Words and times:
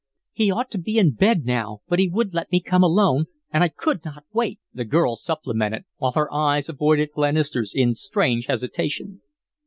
"He 0.31 0.49
ought 0.49 0.71
to 0.71 0.79
be 0.79 0.97
in 0.97 1.11
bed 1.11 1.45
now, 1.45 1.81
but 1.87 1.99
he 1.99 2.07
wouldn't 2.09 2.33
let 2.33 2.51
me 2.51 2.59
come 2.59 2.81
alone, 2.81 3.25
and 3.53 3.63
I 3.63 3.67
could 3.67 4.03
not 4.03 4.23
wait," 4.33 4.59
the 4.73 4.83
girl 4.83 5.15
supplemented, 5.15 5.85
while 5.97 6.13
her 6.13 6.33
eyes 6.33 6.69
avoided 6.69 7.11
Glenister's 7.13 7.71
in 7.75 7.93
strange 7.93 8.47
hesitation. 8.47 9.21